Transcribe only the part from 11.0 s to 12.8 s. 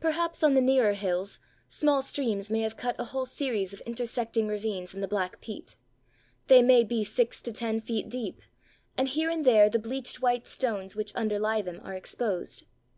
underlie them are exposed.